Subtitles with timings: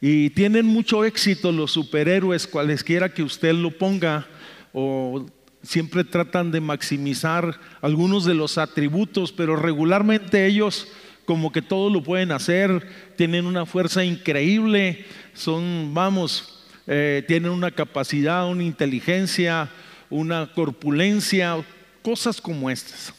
[0.01, 4.27] y tienen mucho éxito los superhéroes, cualesquiera que usted lo ponga,
[4.71, 5.25] o
[5.61, 10.87] siempre tratan de maximizar algunos de los atributos, pero regularmente ellos
[11.25, 17.69] como que todo lo pueden hacer, tienen una fuerza increíble, son, vamos, eh, tienen una
[17.69, 19.69] capacidad, una inteligencia,
[20.09, 21.63] una corpulencia,
[22.01, 23.13] cosas como estas.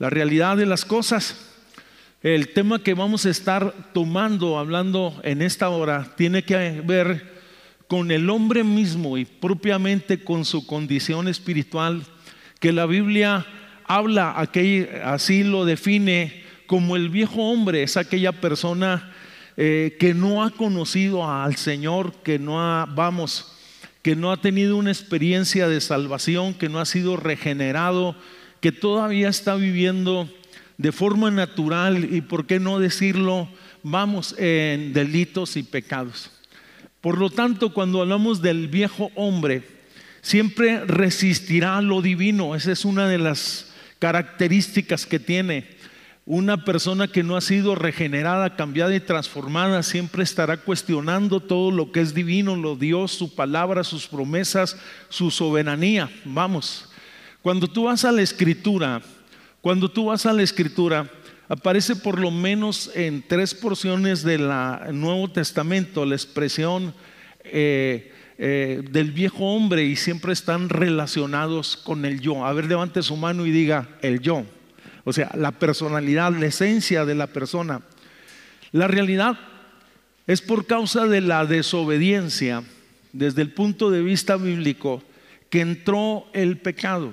[0.00, 1.47] La realidad de las cosas,
[2.22, 7.38] el tema que vamos a estar tomando, hablando en esta hora, tiene que ver
[7.86, 12.02] con el hombre mismo y propiamente con su condición espiritual,
[12.58, 13.46] que la Biblia
[13.86, 14.32] habla,
[15.04, 19.12] así lo define como el viejo hombre, es aquella persona
[19.56, 23.54] eh, que no ha conocido al Señor, que no ha, vamos,
[24.02, 28.16] que no ha tenido una experiencia de salvación, que no ha sido regenerado,
[28.60, 30.28] que todavía está viviendo
[30.78, 33.48] de forma natural y, por qué no decirlo,
[33.82, 36.30] vamos, en delitos y pecados.
[37.00, 39.62] Por lo tanto, cuando hablamos del viejo hombre,
[40.22, 42.54] siempre resistirá lo divino.
[42.54, 45.76] Esa es una de las características que tiene.
[46.26, 51.90] Una persona que no ha sido regenerada, cambiada y transformada siempre estará cuestionando todo lo
[51.90, 54.76] que es divino, lo Dios, su palabra, sus promesas,
[55.08, 56.10] su soberanía.
[56.24, 56.88] Vamos,
[57.40, 59.00] cuando tú vas a la escritura,
[59.68, 61.10] cuando tú vas a la escritura,
[61.46, 64.48] aparece por lo menos en tres porciones del
[64.92, 66.94] Nuevo Testamento la expresión
[67.44, 72.46] eh, eh, del viejo hombre y siempre están relacionados con el yo.
[72.46, 74.46] A ver, levante su mano y diga el yo.
[75.04, 77.82] O sea, la personalidad, la esencia de la persona.
[78.72, 79.38] La realidad
[80.26, 82.62] es por causa de la desobediencia,
[83.12, 85.02] desde el punto de vista bíblico,
[85.50, 87.12] que entró el pecado.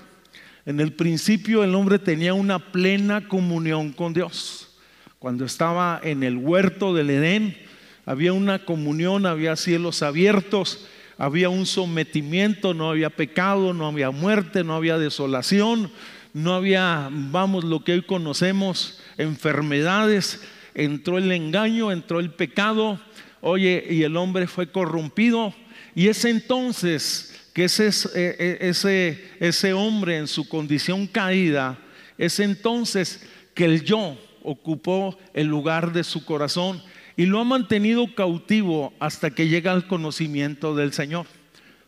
[0.66, 4.76] En el principio el hombre tenía una plena comunión con Dios.
[5.20, 7.56] Cuando estaba en el huerto del Edén,
[8.04, 10.88] había una comunión, había cielos abiertos,
[11.20, 15.92] había un sometimiento, no había pecado, no había muerte, no había desolación,
[16.34, 20.42] no había, vamos, lo que hoy conocemos, enfermedades,
[20.74, 23.00] entró el engaño, entró el pecado,
[23.40, 25.54] oye, y el hombre fue corrompido.
[25.94, 31.80] Y es entonces que ese, e, e, ese, ese hombre en su condición caída,
[32.18, 36.84] es entonces que el yo ocupó el lugar de su corazón
[37.16, 41.28] y lo ha mantenido cautivo hasta que llega al conocimiento del Señor.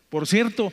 [0.08, 0.72] Por cierto,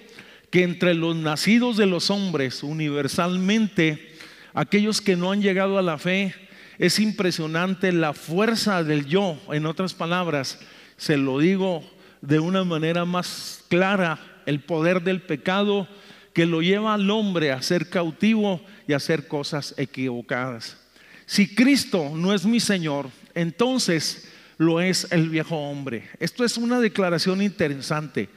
[0.49, 4.15] que entre los nacidos de los hombres, universalmente,
[4.53, 6.33] aquellos que no han llegado a la fe,
[6.79, 9.37] es impresionante la fuerza del yo.
[9.51, 10.57] En otras palabras,
[10.95, 11.83] se lo digo
[12.21, 15.87] de una manera más clara, el poder del pecado
[16.33, 20.77] que lo lleva al hombre a ser cautivo y a hacer cosas equivocadas.
[21.25, 26.09] Si Cristo no es mi Señor, entonces lo es el viejo hombre.
[26.19, 28.29] Esto es una declaración interesante.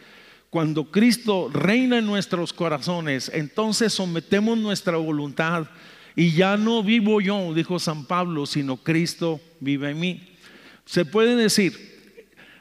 [0.50, 5.66] Cuando Cristo reina en nuestros corazones, entonces sometemos nuestra voluntad
[6.16, 10.28] y ya no vivo yo, dijo San Pablo, sino Cristo vive en mí.
[10.86, 11.74] Se puede decir,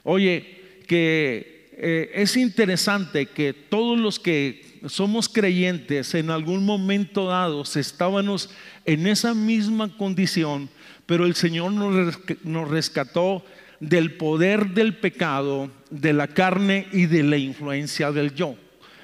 [0.03, 7.61] oye, que eh, es interesante que todos los que somos creyentes en algún momento dado
[7.61, 8.49] estábamos
[8.83, 10.69] en esa misma condición,
[11.05, 13.45] pero el Señor nos rescató
[13.79, 18.55] del poder del pecado, de la carne y de la influencia del yo.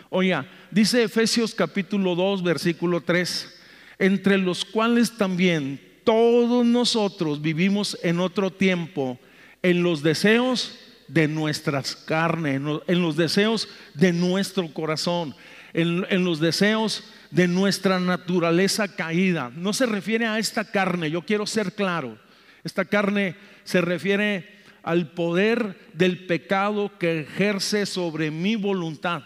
[0.09, 3.61] Oiga, dice Efesios capítulo 2, versículo 3,
[3.99, 9.19] entre los cuales también todos nosotros vivimos en otro tiempo
[9.61, 15.35] en los deseos de nuestras carnes, en los deseos de nuestro corazón,
[15.73, 19.51] en, los deseos de nuestra naturaleza caída.
[19.55, 22.17] No se refiere a esta carne, yo quiero ser claro.
[22.63, 29.23] Esta carne se refiere al poder del pecado que ejerce sobre mi voluntad,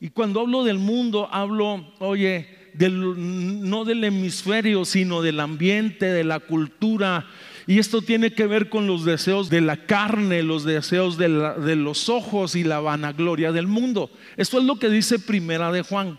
[0.00, 6.40] Y cuando hablo del mundo, hablo, oye, no del hemisferio, sino del ambiente, de la
[6.40, 7.26] cultura,
[7.66, 12.08] y esto tiene que ver con los deseos de la carne, los deseos de, los
[12.08, 14.08] ojos y la vanagloria del mundo.
[14.36, 16.18] Esto es lo que dice Primera de Juan.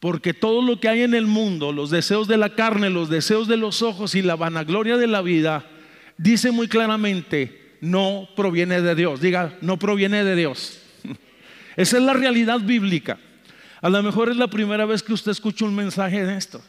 [0.00, 3.46] Porque todo lo que hay en el mundo, los deseos de la carne, los deseos
[3.46, 5.64] de los ojos y la vanagloria de la vida,
[6.16, 9.20] dice muy claramente, no proviene de Dios.
[9.20, 10.80] Diga, no proviene de Dios.
[11.76, 13.18] Esa es la realidad bíblica.
[13.80, 16.60] A lo mejor es la primera vez que usted escucha un mensaje de esto.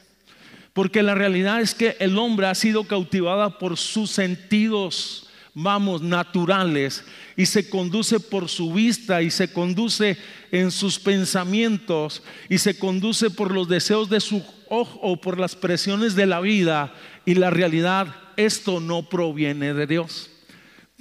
[0.74, 7.04] Porque la realidad es que el hombre ha sido cautivada por sus sentidos, vamos, naturales,
[7.36, 10.18] y se conduce por su vista, y se conduce
[10.52, 15.56] en sus pensamientos, y se conduce por los deseos de su ojo o por las
[15.56, 16.94] presiones de la vida,
[17.26, 20.30] y la realidad, esto no proviene de Dios.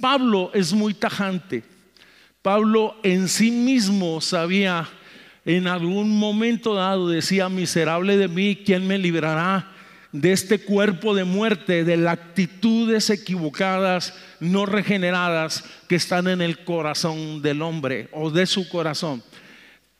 [0.01, 1.63] Pablo es muy tajante.
[2.41, 4.89] Pablo en sí mismo sabía
[5.45, 9.71] en algún momento dado decía, miserable de mí, ¿quién me librará
[10.11, 16.63] de este cuerpo de muerte, de las actitudes equivocadas, no regeneradas que están en el
[16.63, 19.23] corazón del hombre o de su corazón?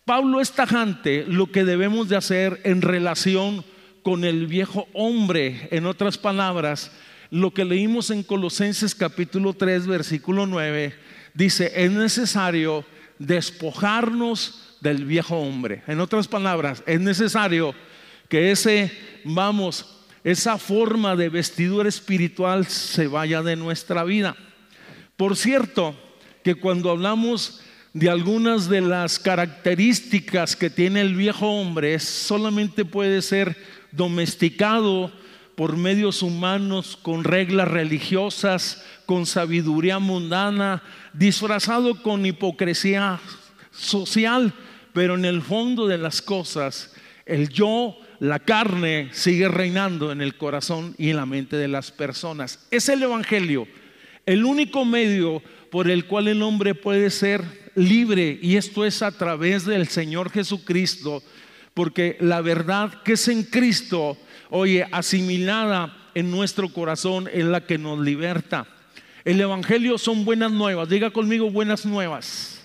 [0.05, 3.63] Pablo es tajante lo que debemos de hacer en relación
[4.03, 5.67] con el viejo hombre.
[5.71, 6.91] En otras palabras,
[7.29, 10.93] lo que leímos en Colosenses capítulo 3, versículo 9,
[11.33, 12.83] dice, es necesario
[13.21, 15.83] despojarnos del viejo hombre.
[15.87, 17.75] En otras palabras, es necesario
[18.27, 18.91] que ese,
[19.23, 24.35] vamos, esa forma de vestidura espiritual se vaya de nuestra vida.
[25.17, 25.95] Por cierto,
[26.43, 27.61] que cuando hablamos
[27.93, 33.55] de algunas de las características que tiene el viejo hombre, solamente puede ser
[33.91, 35.11] domesticado
[35.61, 40.81] por medios humanos, con reglas religiosas, con sabiduría mundana,
[41.13, 43.19] disfrazado con hipocresía
[43.69, 44.55] social,
[44.91, 46.95] pero en el fondo de las cosas,
[47.27, 51.91] el yo, la carne, sigue reinando en el corazón y en la mente de las
[51.91, 52.65] personas.
[52.71, 53.67] Es el Evangelio,
[54.25, 57.43] el único medio por el cual el hombre puede ser
[57.75, 61.21] libre, y esto es a través del Señor Jesucristo,
[61.75, 64.17] porque la verdad que es en Cristo,
[64.51, 68.67] oye, asimilada en nuestro corazón, es la que nos liberta.
[69.25, 72.61] El Evangelio son buenas nuevas, diga conmigo buenas nuevas.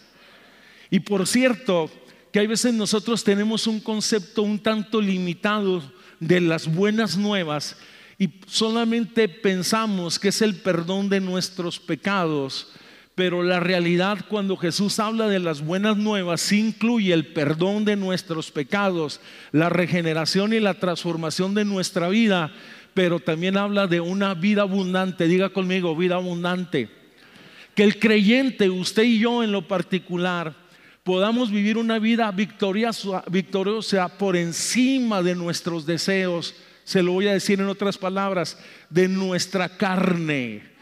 [0.90, 1.90] Y por cierto,
[2.33, 5.83] que hay veces nosotros tenemos un concepto un tanto limitado
[6.21, 7.76] de las buenas nuevas
[8.19, 12.73] y solamente pensamos que es el perdón de nuestros pecados.
[13.16, 18.50] Pero la realidad cuando Jesús habla de las buenas nuevas, incluye el perdón de nuestros
[18.50, 22.52] pecados, la regeneración y la transformación de nuestra vida,
[22.92, 25.28] pero también habla de una vida abundante.
[25.28, 26.90] Diga conmigo, vida abundante.
[27.75, 30.54] Que el creyente, usted y yo en lo particular,
[31.02, 36.54] podamos vivir una vida victoriosa, victoriosa por encima de nuestros deseos.
[36.85, 38.58] Se lo voy a decir en otras palabras,
[38.90, 40.75] de nuestra carne.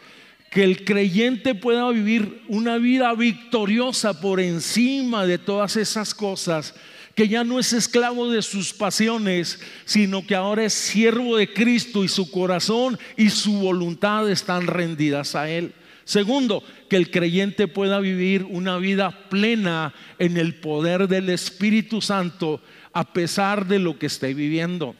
[0.55, 6.73] Que el creyente pueda vivir una vida victoriosa por encima de todas esas cosas
[7.13, 12.05] que ya no es esclavo de sus pasiones, sino que ahora es siervo de Cristo
[12.05, 15.73] y su corazón y su voluntad están rendidas a Él.
[16.05, 22.61] Segundo, que el creyente pueda vivir una vida plena en el poder del Espíritu Santo
[22.93, 24.95] a pesar de lo que esté viviendo.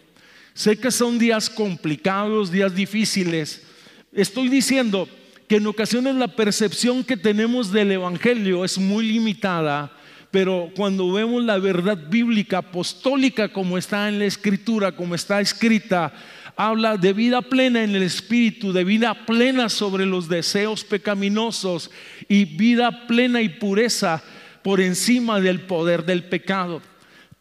[0.54, 3.62] Sé que son días complicados, días difíciles.
[4.12, 5.08] Estoy diciendo
[5.48, 9.92] que en ocasiones la percepción que tenemos del Evangelio es muy limitada
[10.36, 16.12] pero cuando vemos la verdad bíblica apostólica como está en la escritura, como está escrita,
[16.58, 21.90] habla de vida plena en el espíritu, de vida plena sobre los deseos pecaminosos
[22.28, 24.22] y vida plena y pureza
[24.62, 26.82] por encima del poder del pecado.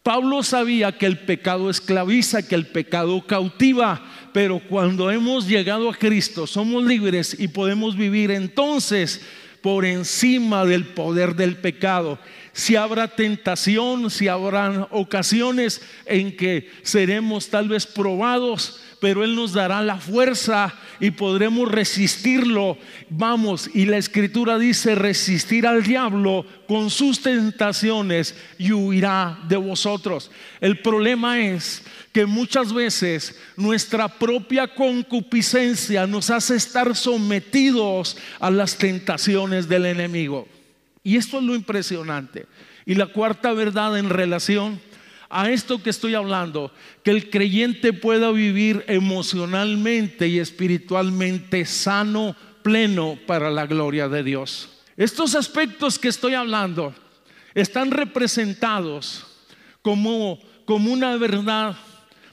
[0.05, 5.95] Pablo sabía que el pecado esclaviza, que el pecado cautiva, pero cuando hemos llegado a
[5.95, 9.25] Cristo somos libres y podemos vivir entonces
[9.61, 12.19] por encima del poder del pecado.
[12.53, 19.53] Si habrá tentación, si habrán ocasiones en que seremos tal vez probados, pero Él nos
[19.53, 22.75] dará la fuerza y podremos resistirlo.
[23.07, 30.31] Vamos, y la escritura dice, resistir al diablo con sus tentaciones y huirá de vosotros.
[30.59, 38.75] El problema es que muchas veces nuestra propia concupiscencia nos hace estar sometidos a las
[38.75, 40.47] tentaciones del enemigo.
[41.03, 42.47] Y esto es lo impresionante.
[42.87, 44.81] Y la cuarta verdad en relación
[45.29, 46.71] a esto que estoy hablando,
[47.03, 54.69] que el creyente pueda vivir emocionalmente y espiritualmente sano, pleno para la gloria de Dios.
[54.97, 56.93] Estos aspectos que estoy hablando
[57.53, 59.25] están representados
[59.81, 61.75] como, como una verdad,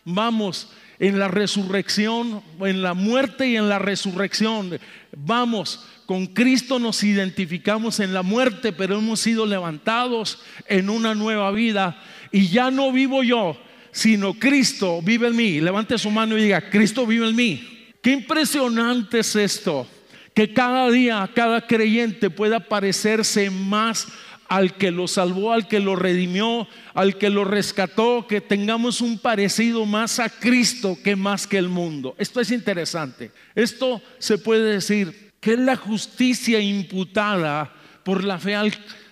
[0.05, 4.79] vamos, en la resurrección, en la muerte y en la resurrección.
[5.17, 11.51] Vamos, con Cristo nos identificamos en la muerte, pero hemos sido levantados en una nueva
[11.51, 12.01] vida.
[12.33, 13.57] Y ya no vivo yo,
[13.93, 15.61] sino Cristo vive en mí.
[15.61, 17.69] Levante su mano y diga, Cristo vive en mí.
[18.03, 19.87] Qué impresionante es esto,
[20.35, 24.09] que cada día, cada creyente pueda parecerse más
[24.49, 29.19] al que lo salvó, al que lo redimió, al que lo rescató, que tengamos un
[29.19, 32.15] parecido más a Cristo que más que el mundo.
[32.19, 33.31] Esto es interesante.
[33.55, 37.73] Esto se puede decir que es la justicia imputada
[38.03, 38.55] por la fe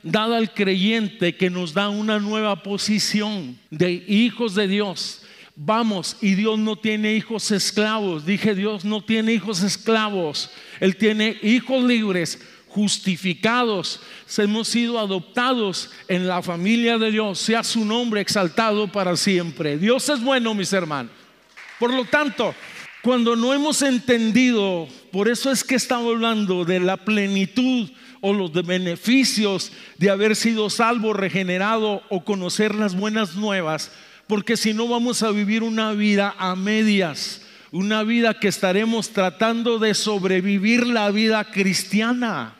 [0.02, 5.23] dada al creyente que nos da una nueva posición de hijos de Dios.
[5.57, 8.25] Vamos, y Dios no tiene hijos esclavos.
[8.25, 10.50] Dije, Dios no tiene hijos esclavos.
[10.80, 12.38] Él tiene hijos libres
[12.71, 14.00] justificados,
[14.38, 19.76] hemos sido adoptados en la familia de Dios, sea su nombre exaltado para siempre.
[19.76, 21.12] Dios es bueno, mis hermanos.
[21.80, 22.54] Por lo tanto,
[23.02, 27.90] cuando no hemos entendido, por eso es que estamos hablando de la plenitud
[28.21, 33.93] o los beneficios de haber sido salvo, regenerado o conocer las buenas nuevas,
[34.27, 39.79] porque si no vamos a vivir una vida a medias una vida que estaremos tratando
[39.79, 42.57] de sobrevivir la vida cristiana.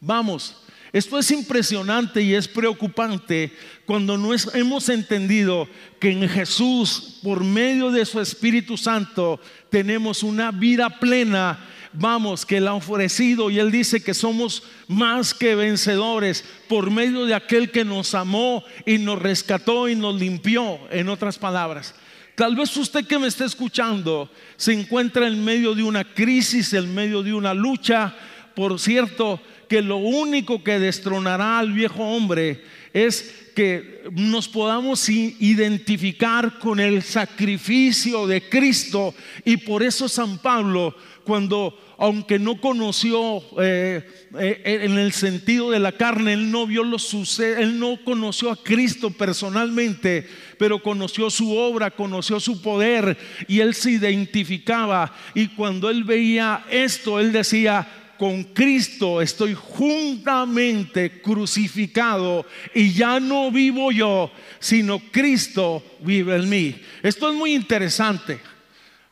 [0.00, 3.52] Vamos, esto es impresionante y es preocupante
[3.86, 5.68] cuando no hemos entendido
[5.98, 9.40] que en Jesús, por medio de su Espíritu Santo,
[9.70, 11.68] tenemos una vida plena.
[11.94, 17.26] Vamos, que Él ha ofrecido y Él dice que somos más que vencedores por medio
[17.26, 21.94] de aquel que nos amó y nos rescató y nos limpió, en otras palabras.
[22.34, 26.94] Tal vez usted que me está escuchando se encuentra en medio de una crisis, en
[26.94, 28.14] medio de una lucha.
[28.54, 36.58] Por cierto, que lo único que destronará al viejo hombre es que nos podamos identificar
[36.58, 39.14] con el sacrificio de Cristo.
[39.44, 45.78] Y por eso San Pablo, cuando, aunque no conoció eh, eh, en el sentido de
[45.78, 50.26] la carne, él no vio lo sucede, él no conoció a Cristo personalmente,
[50.58, 53.16] pero conoció su obra, conoció su poder
[53.48, 55.14] y él se identificaba.
[55.34, 57.86] Y cuando él veía esto, él decía,
[58.22, 66.76] con Cristo estoy juntamente crucificado y ya no vivo yo, sino Cristo vive en mí.
[67.02, 68.38] Esto es muy interesante.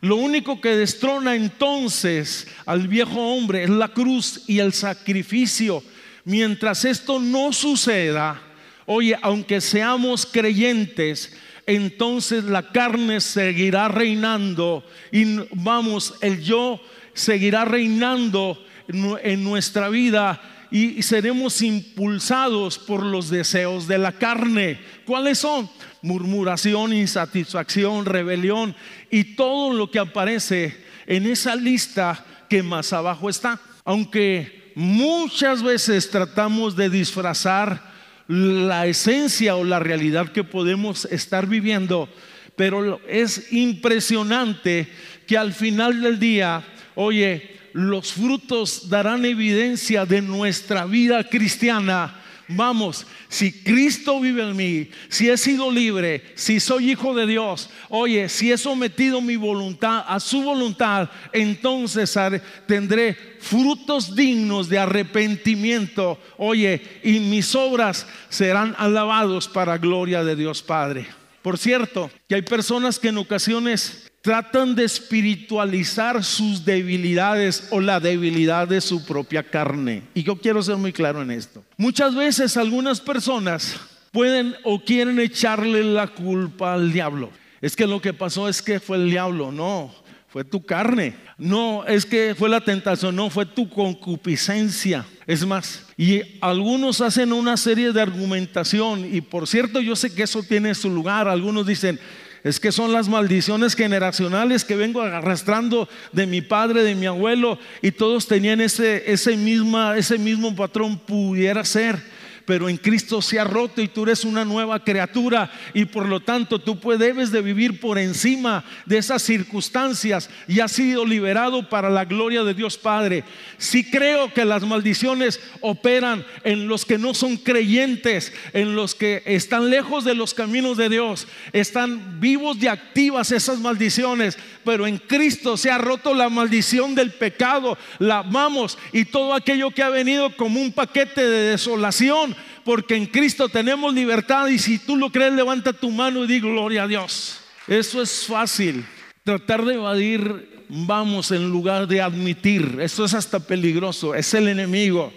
[0.00, 5.82] Lo único que destrona entonces al viejo hombre es la cruz y el sacrificio.
[6.24, 8.40] Mientras esto no suceda,
[8.86, 16.80] oye, aunque seamos creyentes, entonces la carne seguirá reinando y vamos, el yo
[17.12, 20.40] seguirá reinando en nuestra vida
[20.70, 24.80] y seremos impulsados por los deseos de la carne.
[25.04, 25.68] ¿Cuáles son?
[26.02, 28.74] Murmuración, insatisfacción, rebelión
[29.10, 33.60] y todo lo que aparece en esa lista que más abajo está.
[33.84, 37.90] Aunque muchas veces tratamos de disfrazar
[38.28, 42.08] la esencia o la realidad que podemos estar viviendo,
[42.54, 44.88] pero es impresionante
[45.26, 46.62] que al final del día,
[46.94, 52.16] oye, los frutos darán evidencia de nuestra vida cristiana.
[52.52, 57.70] Vamos, si Cristo vive en mí, si he sido libre, si soy hijo de Dios,
[57.88, 62.18] oye, si he sometido mi voluntad a su voluntad, entonces
[62.66, 70.60] tendré frutos dignos de arrepentimiento, oye, y mis obras serán alabados para gloria de Dios
[70.60, 71.06] Padre.
[71.42, 78.00] Por cierto, que hay personas que en ocasiones tratan de espiritualizar sus debilidades o la
[78.00, 80.02] debilidad de su propia carne.
[80.14, 81.64] Y yo quiero ser muy claro en esto.
[81.76, 83.76] Muchas veces algunas personas
[84.12, 87.30] pueden o quieren echarle la culpa al diablo.
[87.60, 89.94] Es que lo que pasó es que fue el diablo, no,
[90.28, 91.14] fue tu carne.
[91.38, 95.06] No, es que fue la tentación, no, fue tu concupiscencia.
[95.26, 100.24] Es más, y algunos hacen una serie de argumentación y por cierto yo sé que
[100.24, 101.28] eso tiene su lugar.
[101.28, 101.98] Algunos dicen,
[102.44, 107.58] es que son las maldiciones generacionales que vengo arrastrando de mi padre, de mi abuelo,
[107.82, 112.00] y todos tenían ese, ese, misma, ese mismo patrón, pudiera ser
[112.50, 116.18] pero en Cristo se ha roto y tú eres una nueva criatura y por lo
[116.18, 121.88] tanto tú debes de vivir por encima de esas circunstancias y has sido liberado para
[121.88, 123.22] la gloria de Dios Padre.
[123.56, 129.22] Si creo que las maldiciones operan en los que no son creyentes, en los que
[129.26, 134.98] están lejos de los caminos de Dios, están vivos y activas esas maldiciones, pero en
[134.98, 139.90] Cristo se ha roto la maldición del pecado, la amamos y todo aquello que ha
[139.90, 145.10] venido como un paquete de desolación porque en Cristo tenemos libertad y si tú lo
[145.10, 147.40] crees, levanta tu mano y di gloria a Dios.
[147.66, 148.84] Eso es fácil.
[149.24, 152.78] Tratar de evadir, vamos, en lugar de admitir.
[152.80, 154.14] Eso es hasta peligroso.
[154.14, 155.12] Es el enemigo.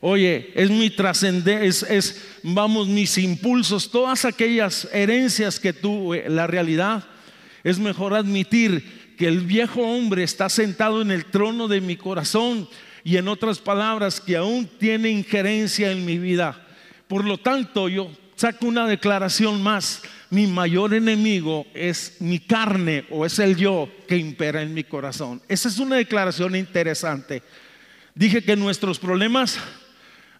[0.00, 7.04] Oye, es mi trascendencia, es, vamos, mis impulsos, todas aquellas herencias que tuve, la realidad.
[7.64, 12.68] Es mejor admitir que el viejo hombre está sentado en el trono de mi corazón
[13.02, 16.66] y en otras palabras, que aún tiene injerencia en mi vida.
[17.06, 20.02] Por lo tanto, yo saco una declaración más.
[20.28, 25.40] Mi mayor enemigo es mi carne o es el yo que impera en mi corazón.
[25.48, 27.42] Esa es una declaración interesante.
[28.14, 29.58] Dije que nuestros problemas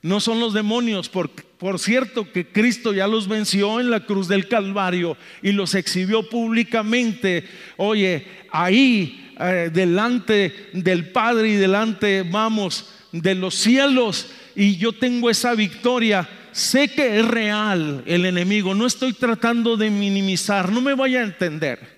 [0.06, 4.28] no son los demonios, por, por, cierto que Cristo ya los venció en la cruz
[4.28, 7.44] del Calvario y los exhibió públicamente.
[7.76, 15.28] Oye, ahí eh, delante del Padre y delante, vamos, de los cielos, y yo tengo
[15.28, 20.94] esa victoria sé que es real el enemigo, no estoy tratando de minimizar, no me
[20.94, 21.96] vaya a entender.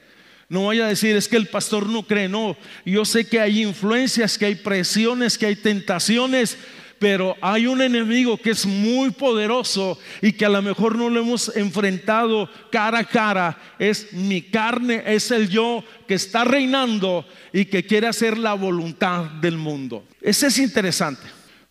[0.49, 2.57] No vaya a decir, es que el pastor no cree, no.
[2.87, 6.57] Yo sé que hay influencias, que hay presiones, que hay tentaciones,
[6.99, 11.21] pero hay un enemigo que es muy poderoso y que a lo mejor no lo
[11.21, 13.59] hemos enfrentado cara a cara.
[13.79, 19.25] Es mi carne, es el yo que está reinando y que quiere hacer la voluntad
[19.25, 20.05] del mundo.
[20.21, 21.23] Ese es interesante.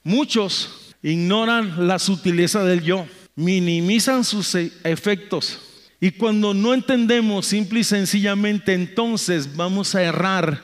[0.03, 5.59] Muchos ignoran la sutileza del yo, minimizan sus e-, efectos.
[5.99, 10.63] Y cuando no entendemos simple y sencillamente, entonces vamos a errar,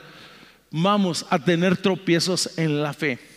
[0.70, 3.33] vamos a tener tropiezos en la fe.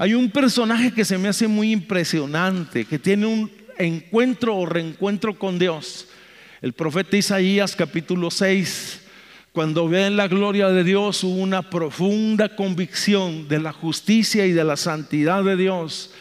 [0.00, 5.38] Hay un personaje que se me hace muy impresionante, que tiene un encuentro o reencuentro
[5.38, 6.08] con Dios.
[6.62, 9.02] El profeta Isaías capítulo 6,
[9.52, 14.52] cuando ve en la gloria de Dios hubo una profunda convicción de la justicia y
[14.52, 16.14] de la santidad de Dios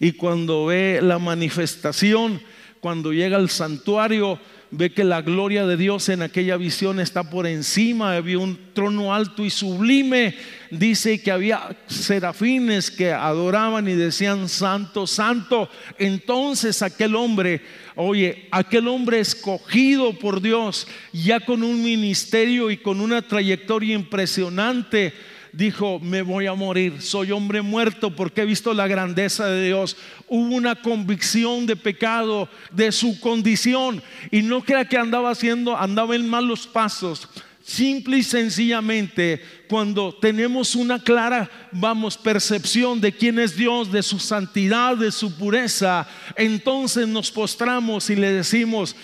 [0.00, 2.40] y cuando ve la manifestación,
[2.80, 4.40] cuando llega al santuario,
[4.76, 9.14] ve que la gloria de Dios en aquella visión está por encima, había un trono
[9.14, 10.34] alto y sublime,
[10.70, 15.70] dice que había serafines que adoraban y decían santo, santo.
[15.98, 17.62] Entonces aquel hombre,
[17.94, 25.14] oye, aquel hombre escogido por Dios, ya con un ministerio y con una trayectoria impresionante,
[25.52, 29.96] dijo, me voy a morir, soy hombre muerto porque he visto la grandeza de Dios.
[30.28, 36.16] Hubo una convicción de pecado, de su condición, y no crea que andaba haciendo, andaba
[36.16, 37.28] en malos pasos.
[37.66, 44.20] Simple y sencillamente, cuando tenemos una clara, vamos, percepción de quién es Dios, de su
[44.20, 46.06] santidad, de su pureza,
[46.36, 48.94] entonces nos postramos y le decimos,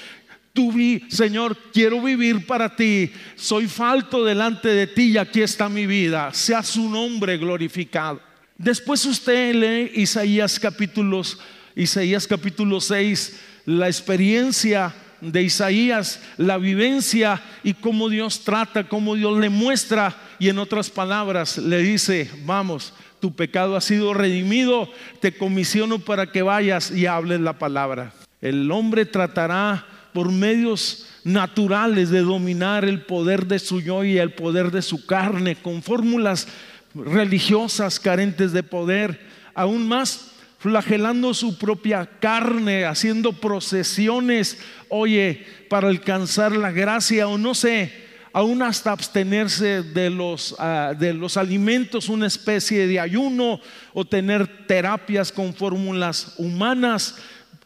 [0.52, 3.10] Tú vi, Señor, quiero vivir para ti.
[3.36, 6.32] Soy falto delante de ti y aquí está mi vida.
[6.34, 8.20] Sea su nombre glorificado.
[8.58, 11.38] Después usted lee Isaías capítulos,
[11.74, 19.38] Isaías capítulo 6, la experiencia de Isaías, la vivencia y cómo Dios trata, cómo Dios
[19.38, 25.36] le muestra y en otras palabras le dice, vamos, tu pecado ha sido redimido, te
[25.36, 28.12] comisiono para que vayas y hables la palabra.
[28.40, 34.32] El hombre tratará por medios naturales de dominar el poder de su yo y el
[34.32, 36.48] poder de su carne, con fórmulas
[36.94, 39.20] religiosas carentes de poder,
[39.54, 47.54] aún más flagelando su propia carne, haciendo procesiones, oye, para alcanzar la gracia o no
[47.54, 47.92] sé,
[48.32, 53.60] aún hasta abstenerse de los, ah, de los alimentos, una especie de ayuno
[53.92, 57.16] o tener terapias con fórmulas humanas,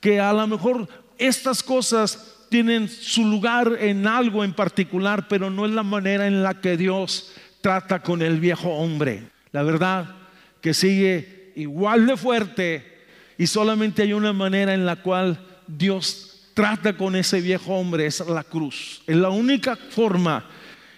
[0.00, 5.66] que a lo mejor estas cosas tienen su lugar en algo en particular, pero no
[5.66, 9.24] es la manera en la que Dios trata con el viejo hombre.
[9.52, 10.14] La verdad
[10.60, 12.96] que sigue igual de fuerte
[13.38, 18.20] y solamente hay una manera en la cual Dios trata con ese viejo hombre, es
[18.20, 19.02] la cruz.
[19.06, 20.44] Es la única forma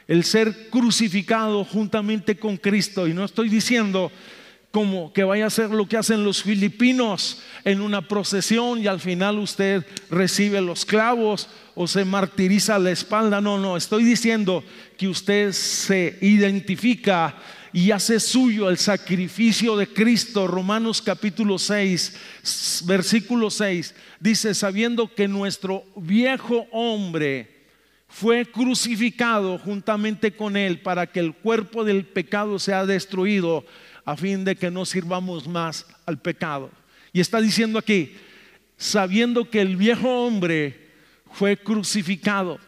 [0.06, 3.06] el ser crucificado juntamente con Cristo.
[3.06, 4.10] Y no estoy diciendo
[4.70, 9.00] como que vaya a ser lo que hacen los filipinos en una procesión y al
[9.00, 13.40] final usted recibe los clavos o se martiriza la espalda.
[13.40, 14.62] No, no, estoy diciendo
[14.98, 17.34] que usted se identifica
[17.72, 20.46] y hace suyo el sacrificio de Cristo.
[20.46, 27.56] Romanos capítulo 6, versículo 6, dice, sabiendo que nuestro viejo hombre
[28.08, 33.64] fue crucificado juntamente con él para que el cuerpo del pecado sea destruido
[34.08, 36.70] a fin de que no sirvamos más al pecado.
[37.12, 38.14] Y está diciendo aquí,
[38.78, 40.88] sabiendo que el viejo hombre
[41.30, 42.58] fue crucificado.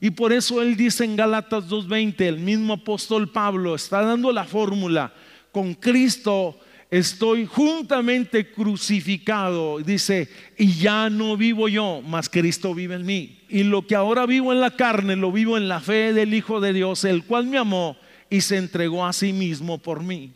[0.00, 4.44] Y por eso él dice en Galatas 2.20, el mismo apóstol Pablo está dando la
[4.44, 5.14] fórmula,
[5.50, 9.78] con Cristo estoy juntamente crucificado.
[9.78, 10.28] Dice,
[10.58, 13.38] y ya no vivo yo, mas Cristo vive en mí.
[13.48, 16.60] Y lo que ahora vivo en la carne, lo vivo en la fe del Hijo
[16.60, 17.96] de Dios, el cual me amó
[18.28, 20.32] y se entregó a sí mismo por mí.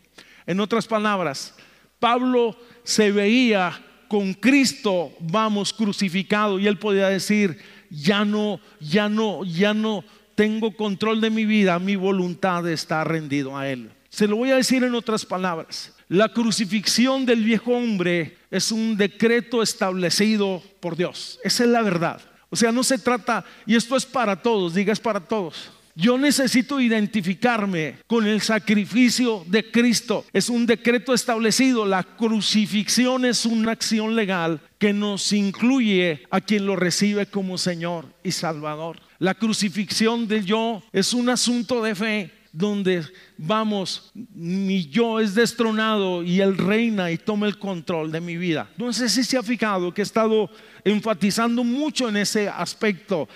[0.47, 1.53] En otras palabras,
[1.99, 9.43] Pablo se veía con Cristo, vamos, crucificado, y él podía decir, ya no, ya no,
[9.43, 10.03] ya no
[10.35, 13.91] tengo control de mi vida, mi voluntad está rendido a él.
[14.09, 15.93] Se lo voy a decir en otras palabras.
[16.07, 21.39] La crucifixión del viejo hombre es un decreto establecido por Dios.
[21.43, 22.21] Esa es la verdad.
[22.49, 25.71] O sea, no se trata, y esto es para todos, diga es para todos.
[25.99, 30.25] Yo necesito identificarme con el sacrificio de Cristo.
[30.31, 31.87] Es un decreto establecido.
[31.87, 38.05] La crucifixión es una acción legal que nos incluye a quien lo recibe como Señor
[38.23, 38.99] y Salvador.
[39.17, 43.03] La crucifixión del yo es un asunto de fe donde
[43.35, 48.69] vamos, mi yo es destronado y Él reina y toma el control de mi vida.
[48.77, 50.49] No sé si se ha fijado que he estado
[50.83, 53.27] enfatizando mucho en ese aspecto,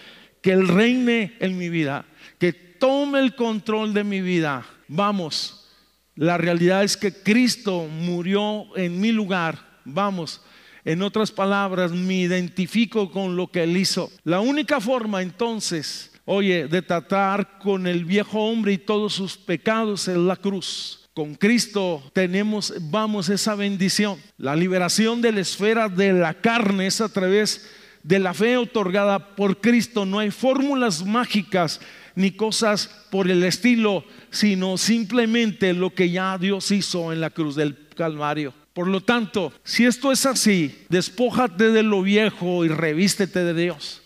[0.42, 2.06] que Él reine en mi vida
[2.42, 4.66] que tome el control de mi vida.
[4.88, 5.70] Vamos,
[6.16, 9.80] la realidad es que Cristo murió en mi lugar.
[9.86, 10.42] Vamos,
[10.84, 14.12] en otras palabras, me identifico con lo que Él hizo.
[14.24, 20.08] La única forma entonces, oye, de tratar con el viejo hombre y todos sus pecados
[20.08, 21.08] es la cruz.
[21.14, 24.18] Con Cristo tenemos, vamos, esa bendición.
[24.40, 29.36] La liberación de la esfera de la carne es a través de la fe otorgada
[29.36, 30.06] por Cristo.
[30.06, 31.82] No hay fórmulas mágicas
[32.16, 37.56] ni cosas por el estilo, sino simplemente lo que ya Dios hizo en la cruz
[37.56, 38.54] del Calvario.
[38.74, 44.01] Por lo tanto, si esto es así, despójate de lo viejo y revístete de Dios.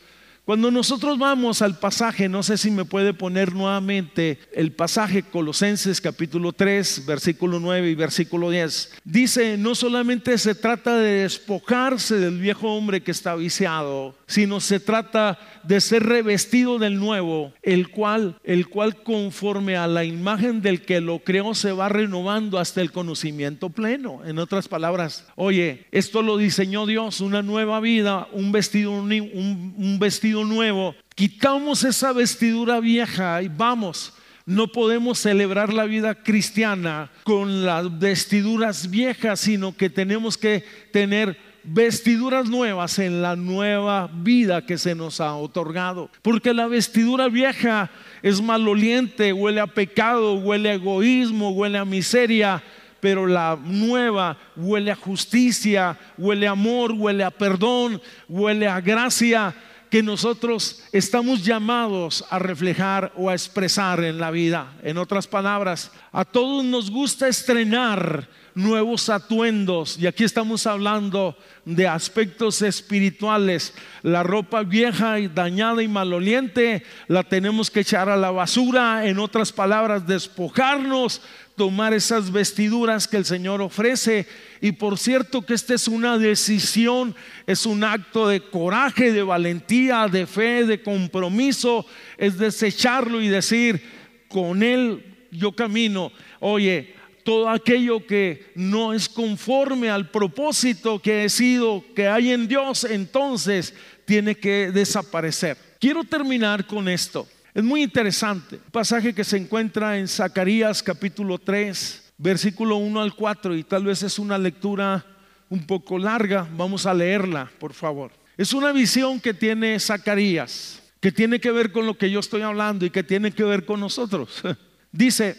[0.46, 6.00] Cuando nosotros vamos al pasaje, no sé si me puede poner nuevamente el pasaje Colosenses
[6.00, 8.92] capítulo 3, versículo 9 y versículo 10.
[9.04, 14.80] Dice, no solamente se trata de despojarse del viejo hombre que está viciado, sino se
[14.80, 20.82] trata de ser revestido del nuevo, el cual el cual conforme a la imagen del
[20.82, 24.22] que lo creó se va renovando hasta el conocimiento pleno.
[24.24, 29.98] En otras palabras, oye, esto lo diseñó Dios, una nueva vida, un vestido un, un
[29.98, 34.14] vestido nuevo, quitamos esa vestidura vieja y vamos.
[34.46, 41.38] No podemos celebrar la vida cristiana con las vestiduras viejas, sino que tenemos que tener
[41.64, 46.10] vestiduras nuevas en la nueva vida que se nos ha otorgado.
[46.22, 47.90] Porque la vestidura vieja
[48.22, 52.62] es maloliente, huele a pecado, huele a egoísmo, huele a miseria,
[53.00, 59.54] pero la nueva huele a justicia, huele a amor, huele a perdón, huele a gracia
[59.96, 64.74] que nosotros estamos llamados a reflejar o a expresar en la vida.
[64.84, 71.88] En otras palabras, a todos nos gusta estrenar nuevos atuendos y aquí estamos hablando de
[71.88, 73.74] aspectos espirituales.
[74.02, 79.18] La ropa vieja y dañada y maloliente la tenemos que echar a la basura, en
[79.18, 81.22] otras palabras, despojarnos
[81.56, 84.28] tomar esas vestiduras que el Señor ofrece.
[84.62, 87.16] Y por cierto que esta es una decisión,
[87.48, 91.86] es un acto de coraje, de valentía, de fe, de compromiso,
[92.18, 93.82] es desecharlo y decir,
[94.28, 96.12] con Él yo camino.
[96.40, 102.48] Oye, todo aquello que no es conforme al propósito que he sido, que hay en
[102.48, 103.74] Dios, entonces
[104.06, 105.58] tiene que desaparecer.
[105.80, 107.28] Quiero terminar con esto.
[107.56, 108.60] Es muy interesante.
[108.70, 114.04] pasaje que se encuentra en Zacarías capítulo 3, versículo 1 al 4, y tal vez
[114.04, 115.06] es una lectura
[115.50, 116.46] un poco larga.
[116.58, 118.12] Vamos a leerla, por favor.
[118.36, 122.42] Es una visión que tiene Zacarías, que tiene que ver con lo que yo estoy
[122.42, 124.44] hablando y que tiene que ver con nosotros.
[124.92, 125.38] Dice,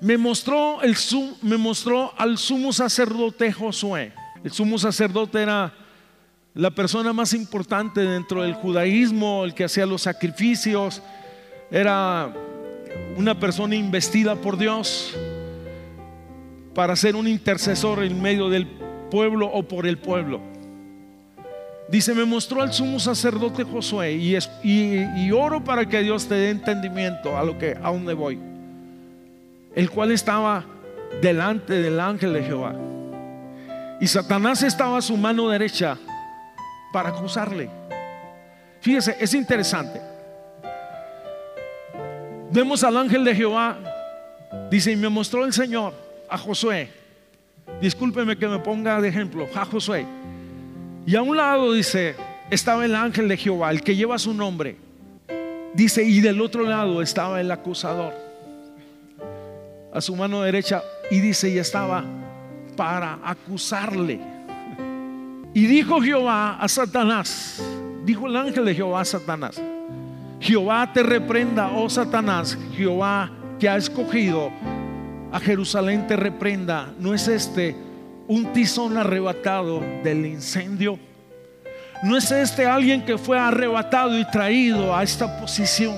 [0.00, 0.96] me mostró, el,
[1.42, 4.14] me mostró al sumo sacerdote Josué.
[4.42, 5.74] El sumo sacerdote era
[6.54, 11.02] la persona más importante dentro del judaísmo, el que hacía los sacrificios,
[11.70, 12.32] era
[13.16, 15.16] una persona investida por Dios
[16.74, 18.66] para ser un intercesor en medio del
[19.10, 20.40] pueblo o por el pueblo.
[21.88, 27.36] Dice, me mostró al sumo sacerdote Josué y, oro para que Dios te dé entendimiento
[27.36, 28.38] a lo que a dónde voy.
[29.74, 30.64] El cual estaba
[31.20, 32.76] delante del ángel de Jehová.
[34.00, 35.98] Y Satanás estaba a su mano derecha
[36.92, 37.68] para acusarle.
[38.80, 40.09] Fíjese, es interesante.
[42.52, 43.78] Vemos al ángel de Jehová,
[44.70, 45.94] dice, y me mostró el Señor
[46.28, 46.90] a Josué.
[47.80, 50.04] Discúlpeme que me ponga de ejemplo, a Josué.
[51.06, 52.16] Y a un lado dice,
[52.50, 54.76] estaba el ángel de Jehová, el que lleva su nombre.
[55.74, 58.14] Dice, y del otro lado estaba el acusador,
[59.92, 62.04] a su mano derecha, y dice, y estaba
[62.76, 64.20] para acusarle.
[65.54, 67.62] Y dijo Jehová a Satanás,
[68.04, 69.62] dijo el ángel de Jehová a Satanás,
[70.40, 74.50] Jehová te reprenda, oh Satanás, Jehová que ha escogido
[75.30, 76.92] a Jerusalén te reprenda.
[76.98, 77.76] ¿No es este
[78.26, 80.98] un tizón arrebatado del incendio?
[82.02, 85.94] ¿No es este alguien que fue arrebatado y traído a esta posición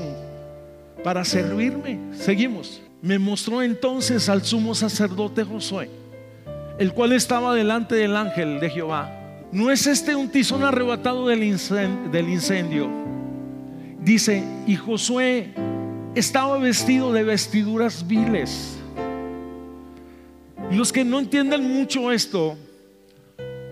[1.05, 1.99] para servirme?
[2.13, 2.83] Seguimos.
[3.01, 5.89] Me mostró entonces al sumo sacerdote Josué,
[6.79, 9.11] el cual estaba delante del ángel de Jehová.
[9.53, 13.02] ¿No es este un tizón arrebatado del incendio?
[14.05, 15.55] Dice, y Josué
[16.15, 18.77] estaba vestido de vestiduras viles.
[20.73, 22.57] Los que no entienden mucho esto,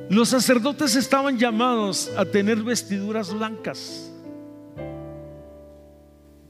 [0.09, 4.11] los sacerdotes estaban llamados a tener vestiduras blancas.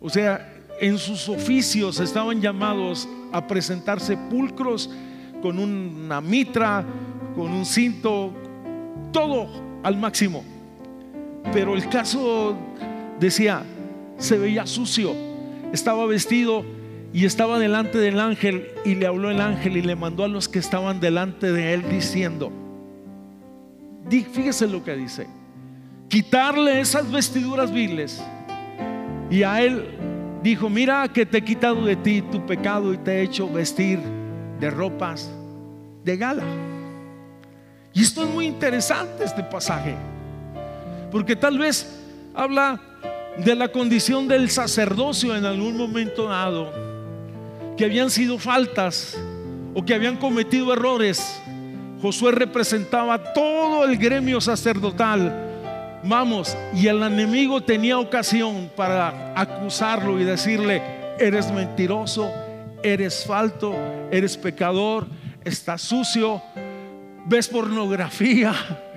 [0.01, 4.91] O sea, en sus oficios estaban llamados a presentar sepulcros
[5.41, 6.85] con una mitra,
[7.35, 8.33] con un cinto,
[9.13, 9.49] todo
[9.83, 10.45] al máximo.
[11.53, 12.57] Pero el caso
[13.21, 13.63] decía,
[14.19, 15.15] se veía sucio,
[15.73, 16.65] estaba vestido
[17.13, 20.49] y estaba delante del ángel y le habló el ángel y le mandó a los
[20.49, 22.53] que estaban delante de él diciendo,
[24.33, 25.27] fíjese lo que dice,
[26.09, 28.23] quitarle esas vestiduras viles.
[29.31, 29.85] Y a él
[30.43, 34.01] dijo, mira que te he quitado de ti tu pecado y te he hecho vestir
[34.59, 35.31] de ropas
[36.05, 36.45] de gala.
[37.93, 39.95] Y esto es muy interesante este pasaje,
[41.11, 42.01] porque tal vez
[42.35, 42.81] habla
[43.45, 46.73] de la condición del sacerdocio en algún momento dado,
[47.77, 49.17] que habían sido faltas
[49.75, 51.41] o que habían cometido errores.
[52.03, 55.47] Josué representaba todo el gremio sacerdotal.
[56.03, 60.83] Vamos, y el enemigo tenía ocasión para acusarlo y decirle,
[61.19, 62.31] eres mentiroso,
[62.83, 63.75] eres falto,
[64.11, 65.07] eres pecador,
[65.45, 66.43] estás sucio,
[67.27, 68.55] ves pornografía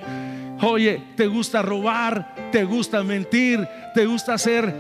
[0.62, 4.72] Oye, te gusta robar, te gusta mentir, te gusta hacer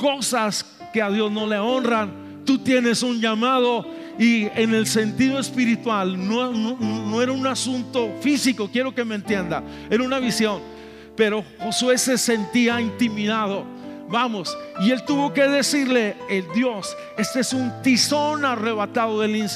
[0.00, 2.42] cosas que a Dios no le honran.
[2.44, 3.86] Tú tienes un llamado
[4.18, 10.02] y en el sentido espiritual no, era un asunto físico, quiero que me entienda, era
[10.02, 10.60] una visión.
[11.16, 13.64] Pero Josué se sentía intimidado.
[14.08, 19.48] Vamos, y él tuvo que decirle, el Dios, este es un tizón arrebatado del,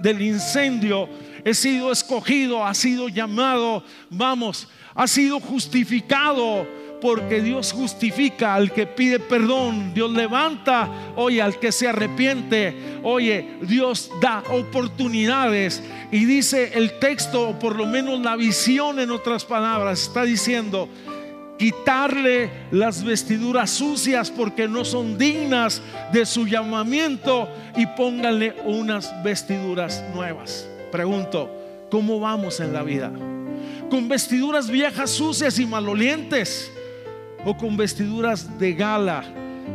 [0.00, 1.08] del incendio,
[1.46, 6.66] he sido escogido, ha sido llamado, vamos, ha sido justificado
[7.00, 13.56] porque Dios justifica al que pide perdón, Dios levanta, oye, al que se arrepiente, oye,
[13.62, 15.82] Dios da oportunidades.
[16.10, 20.88] Y dice el texto, o por lo menos la visión en otras palabras, está diciendo
[21.58, 25.80] quitarle las vestiduras sucias porque no son dignas
[26.12, 30.68] de su llamamiento y pónganle unas vestiduras nuevas.
[30.92, 31.50] Pregunto,
[31.90, 33.10] ¿cómo vamos en la vida?
[33.90, 36.72] ¿Con vestiduras viejas, sucias y malolientes?
[37.46, 39.22] ¿O con vestiduras de gala?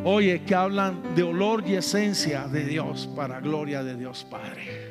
[0.04, 4.91] Oye, que hablan de olor y esencia de Dios para gloria de Dios Padre.